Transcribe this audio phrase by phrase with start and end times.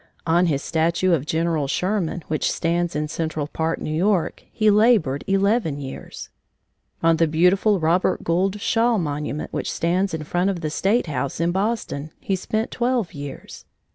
[0.25, 5.23] On his statue of General Sherman which stands in Central Park, New York, he labored
[5.27, 6.29] eleven years.
[7.03, 11.39] On the beautiful Robert Gould Shaw monument which stands in front of the State House
[11.39, 13.65] in Boston, he spent twelve years.